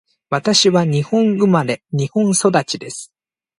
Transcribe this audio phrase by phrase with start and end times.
[0.31, 3.13] 私は日本生まれ、日本育ちです。